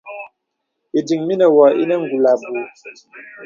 [0.97, 2.61] Ìdiŋ mə̀ nə̀ wɔ̄ ònə kùl abùù.